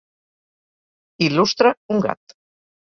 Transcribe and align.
Il·lustra 1.29 1.77
un 1.99 2.05
gat. 2.09 2.39